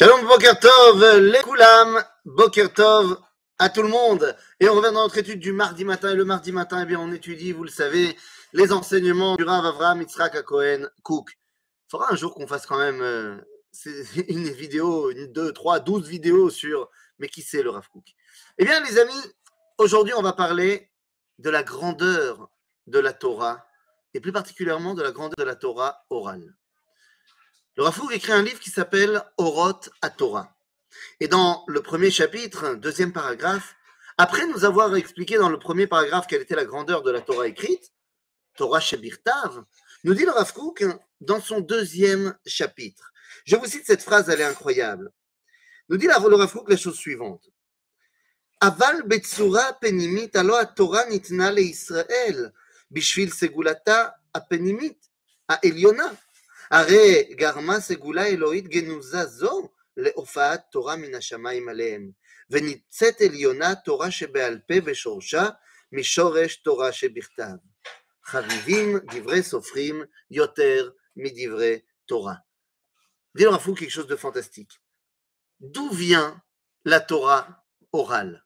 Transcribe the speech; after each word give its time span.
Shalom 0.00 0.26
Boker 0.26 0.58
Tov, 0.58 1.18
les 1.18 1.40
Koulam, 1.40 2.02
Boker 2.24 2.72
Tov 2.72 3.20
à 3.58 3.68
tout 3.68 3.82
le 3.82 3.88
monde. 3.88 4.34
Et 4.58 4.66
on 4.66 4.72
revient 4.72 4.94
dans 4.94 5.02
notre 5.02 5.18
étude 5.18 5.40
du 5.40 5.52
mardi 5.52 5.84
matin. 5.84 6.12
Et 6.12 6.14
le 6.14 6.24
mardi 6.24 6.52
matin, 6.52 6.80
eh 6.82 6.86
bien, 6.86 6.98
on 6.98 7.12
étudie, 7.12 7.52
vous 7.52 7.64
le 7.64 7.68
savez, 7.68 8.16
les 8.54 8.72
enseignements 8.72 9.36
du 9.36 9.44
Rav 9.44 9.66
Avram 9.66 10.00
Yitzhak 10.00 10.42
Cohen 10.44 10.88
Cook. 11.02 11.32
Il 11.36 11.90
faudra 11.90 12.10
un 12.10 12.16
jour 12.16 12.32
qu'on 12.32 12.46
fasse 12.46 12.64
quand 12.64 12.78
même 12.78 13.02
euh, 13.02 13.36
une 14.28 14.48
vidéo, 14.48 15.10
une, 15.10 15.30
deux, 15.30 15.52
trois, 15.52 15.80
douze 15.80 16.08
vidéos 16.08 16.48
sur 16.48 16.88
mais 17.18 17.28
qui 17.28 17.42
c'est 17.42 17.62
le 17.62 17.68
Rav 17.68 17.86
Cook? 17.90 18.06
Eh 18.56 18.64
bien, 18.64 18.82
les 18.82 18.98
amis, 18.98 19.22
aujourd'hui, 19.76 20.14
on 20.16 20.22
va 20.22 20.32
parler 20.32 20.90
de 21.40 21.50
la 21.50 21.62
grandeur 21.62 22.48
de 22.86 22.98
la 22.98 23.12
Torah 23.12 23.66
et 24.14 24.20
plus 24.20 24.32
particulièrement 24.32 24.94
de 24.94 25.02
la 25.02 25.12
grandeur 25.12 25.36
de 25.36 25.44
la 25.44 25.56
Torah 25.56 26.06
orale. 26.08 26.56
Le 27.80 27.84
Rafouk 27.84 28.12
écrit 28.12 28.32
un 28.32 28.42
livre 28.42 28.60
qui 28.60 28.68
s'appelle 28.68 29.22
Oroth 29.38 29.88
à 30.02 30.10
Torah. 30.10 30.54
Et 31.18 31.28
dans 31.28 31.64
le 31.66 31.80
premier 31.80 32.10
chapitre, 32.10 32.74
deuxième 32.74 33.10
paragraphe, 33.10 33.74
après 34.18 34.46
nous 34.48 34.66
avoir 34.66 34.94
expliqué 34.96 35.38
dans 35.38 35.48
le 35.48 35.58
premier 35.58 35.86
paragraphe 35.86 36.26
quelle 36.26 36.42
était 36.42 36.56
la 36.56 36.66
grandeur 36.66 37.02
de 37.02 37.10
la 37.10 37.22
Torah 37.22 37.48
écrite, 37.48 37.90
Torah 38.54 38.80
Shebirtav, 38.80 39.64
nous 40.04 40.12
dit 40.12 40.26
le 40.26 40.30
Rav 40.30 40.52
dans 41.22 41.40
son 41.40 41.60
deuxième 41.60 42.36
chapitre. 42.44 43.14
Je 43.46 43.56
vous 43.56 43.64
cite 43.64 43.86
cette 43.86 44.02
phrase, 44.02 44.28
elle 44.28 44.42
est 44.42 44.44
incroyable. 44.44 45.10
Nous 45.88 45.96
dit 45.96 46.06
le 46.06 46.12
Rav 46.12 46.62
la 46.68 46.76
chose 46.76 46.98
suivante. 46.98 47.48
Aval 48.60 49.04
betsura 49.06 49.72
penimit 49.80 50.28
Torah 50.28 50.66
segulata 53.32 54.16
apenimit 54.34 54.98
Eliona. 55.62 56.14
הרי 56.71 57.23
גרמה 57.31 57.79
סגולה 57.79 58.25
אלוהית 58.25 58.67
גנוזה 58.67 59.25
זו 59.25 59.69
להופעת 59.97 60.61
תורה 60.71 60.95
מן 60.95 61.15
השמיים 61.15 61.69
עליהם, 61.69 62.09
וניצאת 62.49 63.21
עליונה 63.21 63.75
תורה 63.75 64.11
שבעל 64.11 64.59
פה 64.67 64.73
ושורשה 64.85 65.45
משורש 65.91 66.55
תורה 66.55 66.91
שבכתב. 66.91 67.55
חביבים 68.25 68.97
דברי 69.11 69.43
סופרים 69.43 70.03
יותר 70.31 70.89
מדברי 71.15 71.79
תורה. 72.05 72.33
Dis 73.35 73.43
le 73.43 73.49
Rafou 73.49 73.73
quelque 73.73 73.91
chose 73.91 74.07
de 74.07 74.15
fantastique. 74.15 74.79
D'où 75.59 75.89
vient 75.91 76.41
la 76.85 77.01
Torah 77.01 77.65
orale 77.91 78.45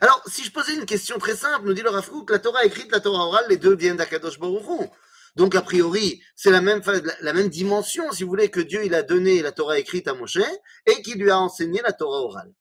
Alors, 0.00 0.22
si 0.26 0.44
je 0.44 0.50
posais 0.50 0.74
une 0.74 0.86
question 0.86 1.18
très 1.18 1.36
simple, 1.36 1.66
nous 1.66 1.74
dit 1.74 1.82
le 1.82 1.90
Rafou 1.90 2.24
que 2.24 2.32
la 2.32 2.38
Torah 2.38 2.64
écrite, 2.64 2.90
la 2.90 3.00
Torah 3.00 3.26
orale, 3.26 3.44
les 3.50 3.58
deux 3.58 3.76
viennent 3.76 3.98
d'Akadosh 3.98 4.38
Baruch 4.38 4.90
Donc, 5.35 5.55
a 5.55 5.61
priori, 5.61 6.23
c'est 6.35 6.51
la 6.51 6.61
même, 6.61 6.81
la 7.21 7.33
même 7.33 7.49
dimension, 7.49 8.11
si 8.11 8.23
vous 8.23 8.29
voulez, 8.29 8.49
que 8.49 8.61
Dieu 8.61 8.85
il 8.85 8.95
a 8.95 9.03
donné 9.03 9.41
la 9.41 9.51
Torah 9.51 9.77
écrite 9.77 10.07
à 10.07 10.13
Moshe 10.13 10.39
et 10.85 11.01
qui 11.01 11.15
lui 11.15 11.29
a 11.29 11.37
enseigné 11.37 11.81
la 11.81 11.91
Torah 11.91 12.21
orale. 12.21 12.53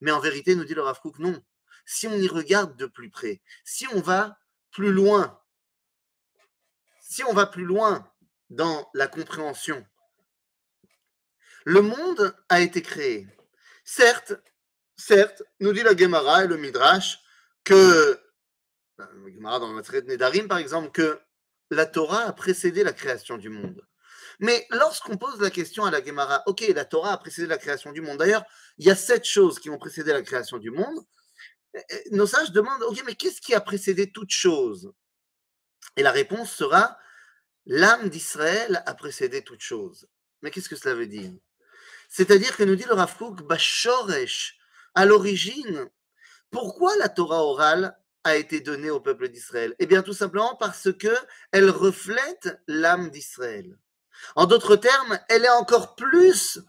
Mais 0.00 0.12
en 0.12 0.20
vérité, 0.20 0.54
nous 0.54 0.64
dit 0.64 0.74
le 0.74 0.82
Rav 0.82 1.00
Kook, 1.00 1.18
non. 1.18 1.42
Si 1.86 2.06
on 2.06 2.16
y 2.16 2.28
regarde 2.28 2.76
de 2.76 2.86
plus 2.86 3.10
près, 3.10 3.42
si 3.64 3.86
on 3.92 4.00
va 4.00 4.38
plus 4.70 4.92
loin, 4.92 5.40
si 7.00 7.24
on 7.24 7.32
va 7.32 7.46
plus 7.46 7.64
loin 7.64 8.08
dans 8.48 8.88
la 8.94 9.06
compréhension, 9.06 9.84
le 11.64 11.82
monde 11.82 12.36
a 12.48 12.60
été 12.60 12.80
créé. 12.80 13.26
Certes, 13.84 14.34
certes, 14.96 15.42
nous 15.60 15.72
dit 15.72 15.82
la 15.82 15.96
Gemara 15.96 16.44
et 16.44 16.46
le 16.46 16.56
Midrash 16.56 17.20
que, 17.64 18.20
la 18.98 19.08
Gemara 19.34 19.58
dans 19.58 19.72
le 19.72 19.82
de 19.82 20.06
Nedarim 20.06 20.48
par 20.48 20.58
exemple, 20.58 20.90
que 20.90 21.20
la 21.70 21.86
Torah 21.86 22.22
a 22.24 22.32
précédé 22.32 22.84
la 22.84 22.92
création 22.92 23.36
du 23.36 23.48
monde. 23.48 23.86
Mais 24.40 24.66
lorsqu'on 24.70 25.16
pose 25.16 25.40
la 25.40 25.50
question 25.50 25.84
à 25.84 25.90
la 25.90 26.04
Gemara, 26.04 26.42
ok, 26.46 26.64
la 26.74 26.84
Torah 26.84 27.12
a 27.12 27.18
précédé 27.18 27.46
la 27.46 27.58
création 27.58 27.92
du 27.92 28.00
monde. 28.00 28.18
D'ailleurs, 28.18 28.44
il 28.78 28.86
y 28.86 28.90
a 28.90 28.96
sept 28.96 29.24
choses 29.24 29.58
qui 29.58 29.70
ont 29.70 29.78
précédé 29.78 30.12
la 30.12 30.22
création 30.22 30.58
du 30.58 30.70
monde. 30.70 30.98
Nos 32.10 32.26
sages 32.26 32.52
demandent, 32.52 32.82
ok, 32.82 33.02
mais 33.06 33.14
qu'est-ce 33.14 33.40
qui 33.40 33.54
a 33.54 33.60
précédé 33.60 34.10
toute 34.10 34.30
chose 34.30 34.92
Et 35.96 36.02
la 36.02 36.12
réponse 36.12 36.52
sera, 36.52 36.98
l'âme 37.66 38.08
d'Israël 38.08 38.82
a 38.86 38.94
précédé 38.94 39.42
toute 39.42 39.60
chose. 39.60 40.08
Mais 40.42 40.50
qu'est-ce 40.50 40.68
que 40.68 40.76
cela 40.76 40.94
veut 40.94 41.06
dire? 41.06 41.32
C'est-à-dire 42.08 42.56
que 42.56 42.64
nous 42.64 42.76
dit 42.76 42.84
le 42.84 42.94
Rav 42.94 43.16
Bashoresh, 43.42 44.58
à 44.94 45.04
l'origine, 45.04 45.88
pourquoi 46.50 46.96
la 46.96 47.08
Torah 47.08 47.42
orale 47.42 47.98
a 48.24 48.36
été 48.36 48.60
donnée 48.60 48.90
au 48.90 49.00
peuple 49.00 49.28
d'Israël? 49.28 49.74
Eh 49.78 49.86
bien, 49.86 50.02
tout 50.02 50.12
simplement 50.12 50.56
parce 50.56 50.92
que 50.92 51.14
elle 51.52 51.70
reflète 51.70 52.58
l'âme 52.66 53.10
d'Israël. 53.10 53.78
En 54.36 54.46
d'autres 54.46 54.76
termes, 54.76 55.18
elle 55.28 55.44
est 55.44 55.50
encore 55.50 55.94
plus 55.94 56.60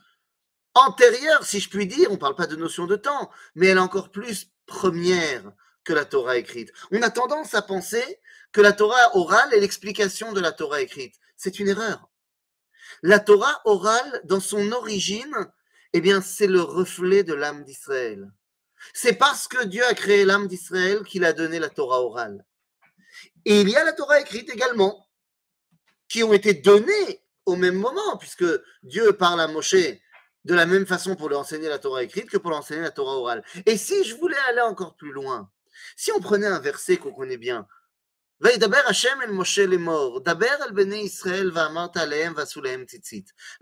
antérieure, 0.73 1.43
si 1.45 1.59
je 1.59 1.69
puis 1.69 1.87
dire, 1.87 2.09
on 2.09 2.15
ne 2.15 2.19
parle 2.19 2.35
pas 2.35 2.47
de 2.47 2.55
notion 2.55 2.85
de 2.85 2.95
temps, 2.95 3.31
mais 3.55 3.67
elle 3.67 3.77
est 3.77 3.81
encore 3.81 4.11
plus 4.11 4.51
première 4.65 5.53
que 5.83 5.93
la 5.93 6.05
Torah 6.05 6.37
écrite. 6.37 6.71
On 6.91 7.01
a 7.01 7.09
tendance 7.09 7.53
à 7.53 7.61
penser 7.61 8.19
que 8.51 8.61
la 8.61 8.73
Torah 8.73 9.15
orale 9.15 9.53
est 9.53 9.59
l'explication 9.59 10.33
de 10.33 10.41
la 10.41 10.51
Torah 10.51 10.81
écrite. 10.81 11.15
C'est 11.37 11.59
une 11.59 11.69
erreur. 11.69 12.09
La 13.03 13.19
Torah 13.19 13.61
orale, 13.65 14.21
dans 14.25 14.39
son 14.39 14.71
origine, 14.71 15.35
eh 15.93 16.01
bien, 16.01 16.21
c'est 16.21 16.47
le 16.47 16.61
reflet 16.61 17.23
de 17.23 17.33
l'âme 17.33 17.63
d'Israël. 17.63 18.31
C'est 18.93 19.13
parce 19.13 19.47
que 19.47 19.65
Dieu 19.65 19.85
a 19.85 19.93
créé 19.93 20.25
l'âme 20.25 20.47
d'Israël 20.47 21.03
qu'il 21.03 21.25
a 21.25 21.33
donné 21.33 21.59
la 21.59 21.69
Torah 21.69 22.01
orale. 22.01 22.45
Et 23.45 23.61
il 23.61 23.69
y 23.69 23.75
a 23.75 23.83
la 23.83 23.93
Torah 23.93 24.19
écrite 24.19 24.49
également, 24.49 25.07
qui 26.07 26.23
ont 26.23 26.33
été 26.33 26.53
données 26.53 27.21
au 27.45 27.55
même 27.55 27.75
moment, 27.75 28.17
puisque 28.17 28.45
Dieu 28.83 29.13
parle 29.13 29.41
à 29.41 29.47
Moshe 29.47 29.75
de 30.45 30.53
la 30.53 30.65
même 30.65 30.85
façon 30.85 31.15
pour 31.15 31.29
lui 31.29 31.35
enseigner 31.35 31.67
la 31.67 31.79
Torah 31.79 32.03
écrite 32.03 32.29
que 32.29 32.37
pour 32.37 32.51
lui 32.51 32.57
enseigner 32.57 32.81
la 32.81 32.91
Torah 32.91 33.17
orale. 33.17 33.43
Et 33.65 33.77
si 33.77 34.03
je 34.03 34.15
voulais 34.15 34.37
aller 34.49 34.61
encore 34.61 34.95
plus 34.95 35.11
loin, 35.11 35.49
si 35.95 36.11
on 36.11 36.19
prenait 36.19 36.47
un 36.47 36.59
verset 36.59 36.97
qu'on 36.97 37.11
connaît 37.11 37.37
bien, 37.37 37.67
la 38.41 38.57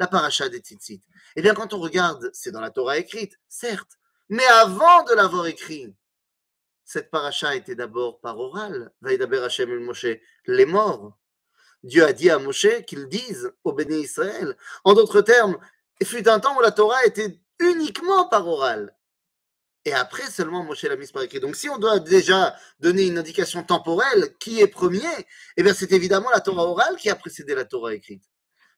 paracha 0.08 0.50
des 0.50 0.58
tzitzit. 0.60 1.02
Eh 1.36 1.42
bien, 1.42 1.54
quand 1.54 1.74
on 1.74 1.80
regarde, 1.80 2.32
c'est 2.34 2.52
dans 2.52 2.60
la 2.60 2.72
Torah 2.72 2.98
écrite, 2.98 3.40
certes, 3.48 4.00
mais 4.34 4.48
avant 4.48 5.04
de 5.04 5.14
l'avoir 5.14 5.46
écrit, 5.46 5.94
cette 6.84 7.12
paracha 7.12 7.54
était 7.56 7.76
d'abord 7.76 8.20
par 8.20 8.40
oral. 8.40 8.92
Hashem 9.06 9.70
el 9.70 9.80
Moshe, 9.80 10.08
les 10.48 10.66
morts. 10.66 11.16
Dieu 11.84 12.04
a 12.04 12.14
dit 12.14 12.32
à 12.32 12.40
Moshe 12.40 12.84
qu'il 12.88 13.08
dise 13.10 13.54
au 13.64 13.74
béni 13.74 14.02
Israël. 14.02 14.58
En 14.86 14.96
d'autres 14.96 15.22
termes, 15.22 15.60
il 16.00 16.08
fut 16.08 16.28
un 16.28 16.40
temps 16.40 16.58
où 16.58 16.62
la 16.62 16.72
Torah 16.72 17.06
était 17.06 17.40
uniquement 17.60 18.28
par 18.28 18.48
oral. 18.48 18.98
Et 19.86 19.94
après 19.94 20.26
seulement 20.32 20.64
Moshe 20.64 20.82
l'a 20.82 20.96
mise 20.96 21.12
par 21.12 21.22
écrit. 21.22 21.40
Donc 21.40 21.56
si 21.56 21.70
on 21.70 21.78
doit 21.78 22.00
déjà 22.00 22.56
donner 22.80 23.06
une 23.06 23.20
indication 23.20 23.62
temporelle, 23.62 24.36
qui 24.40 24.62
est 24.62 24.68
premier 24.68 25.28
Eh 25.58 25.62
bien 25.62 25.76
c'est 25.76 25.92
évidemment 25.92 26.32
la 26.32 26.42
Torah 26.42 26.64
orale 26.64 26.96
qui 26.96 27.12
a 27.12 27.16
précédé 27.16 27.54
la 27.54 27.66
Torah 27.66 27.94
écrite. 27.94 28.24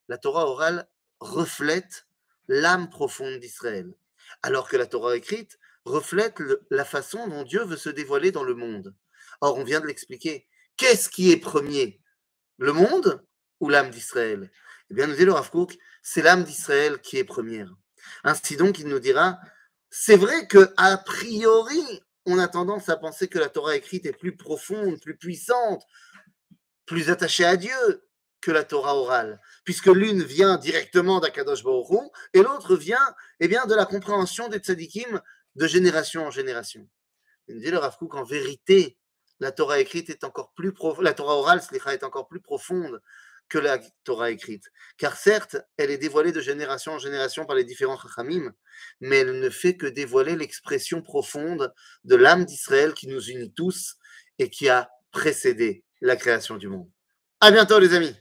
La 0.09 0.17
Torah 0.17 0.47
orale 0.47 0.89
reflète 1.21 2.07
l'âme 2.49 2.89
profonde 2.89 3.39
d'Israël 3.39 3.95
alors 4.41 4.67
que 4.67 4.77
la 4.77 4.85
Torah 4.85 5.15
écrite 5.15 5.57
reflète 5.85 6.41
la 6.69 6.85
façon 6.85 7.27
dont 7.27 7.43
Dieu 7.43 7.63
veut 7.63 7.77
se 7.77 7.89
dévoiler 7.89 8.31
dans 8.31 8.43
le 8.43 8.55
monde. 8.55 8.95
Or, 9.41 9.57
on 9.57 9.63
vient 9.63 9.79
de 9.79 9.87
l'expliquer. 9.87 10.47
Qu'est-ce 10.77 11.09
qui 11.09 11.31
est 11.31 11.37
premier? 11.37 12.01
Le 12.57 12.73
monde 12.73 13.23
ou 13.59 13.69
l'âme 13.69 13.89
d'Israël? 13.89 14.51
Eh 14.89 14.93
bien, 14.93 15.07
nous 15.07 15.15
dit 15.15 15.25
le 15.25 15.33
Rav 15.33 15.49
c'est 16.01 16.21
l'âme 16.21 16.43
d'Israël 16.43 16.99
qui 16.99 17.17
est 17.17 17.23
première. 17.23 17.73
Ainsi 18.23 18.57
donc, 18.57 18.79
il 18.79 18.87
nous 18.87 18.99
dira, 18.99 19.39
c'est 19.89 20.17
vrai 20.17 20.47
que 20.47 20.73
a 20.77 20.97
priori, 20.97 21.81
on 22.25 22.37
a 22.37 22.47
tendance 22.47 22.89
à 22.89 22.97
penser 22.97 23.27
que 23.27 23.39
la 23.39 23.49
Torah 23.49 23.75
écrite 23.75 24.05
est 24.05 24.17
plus 24.17 24.35
profonde, 24.35 24.99
plus 25.01 25.17
puissante, 25.17 25.83
plus 26.85 27.09
attachée 27.09 27.45
à 27.45 27.57
Dieu 27.57 28.03
que 28.45 28.51
la 28.51 28.63
Torah 28.63 28.95
orale, 28.95 29.41
puisque 29.63 29.87
l'une 29.87 30.21
vient 30.21 30.57
directement 30.57 31.19
d'Akadosh 31.19 31.63
Baruch 31.63 32.11
et 32.35 32.43
l'autre 32.43 32.75
vient 32.75 33.15
eh 33.39 33.47
bien, 33.47 33.65
de 33.65 33.73
la 33.73 33.87
compréhension 33.87 34.49
des 34.49 34.59
tzadikim 34.59 35.19
de 35.55 35.65
génération 35.65 36.27
en 36.27 36.29
génération. 36.29 36.87
Il 37.47 37.59
dit 37.59 37.71
le 37.71 37.79
Rav 37.79 37.97
qu'en 38.07 38.23
vérité, 38.23 38.99
la 39.39 39.51
Torah 39.51 39.79
écrite 39.79 40.11
est 40.11 40.23
encore 40.23 40.53
plus 40.53 40.71
la 41.01 41.15
Torah 41.15 41.37
orale, 41.37 41.59
est 41.87 42.03
encore 42.03 42.27
plus 42.27 42.39
profonde 42.39 43.01
que 43.49 43.57
la 43.57 43.79
Torah 44.03 44.29
écrite. 44.29 44.65
Car 44.97 45.17
certes, 45.17 45.57
elle 45.77 45.89
est 45.89 45.97
dévoilée 45.97 46.31
de 46.31 46.41
génération 46.41 46.91
en 46.91 46.99
génération 46.99 47.47
par 47.47 47.55
les 47.55 47.63
différents 47.63 47.97
chachamim, 47.97 48.53
mais 48.99 49.17
elle 49.17 49.39
ne 49.39 49.49
fait 49.49 49.75
que 49.75 49.87
dévoiler 49.87 50.35
l'expression 50.35 51.01
profonde 51.01 51.73
de 52.03 52.15
l'âme 52.15 52.45
d'Israël 52.45 52.93
qui 52.93 53.07
nous 53.07 53.23
unit 53.23 53.51
tous 53.51 53.95
et 54.37 54.51
qui 54.51 54.69
a 54.69 54.91
précédé 55.09 55.83
la 55.99 56.15
création 56.15 56.57
du 56.57 56.67
monde. 56.67 56.91
À 57.39 57.49
bientôt 57.49 57.79
les 57.79 57.95
amis 57.95 58.15